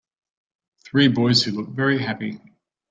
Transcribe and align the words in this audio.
three 0.83 1.07
boys 1.07 1.43
who 1.43 1.51
look 1.51 1.69
very 1.69 1.99
happy 1.99 2.41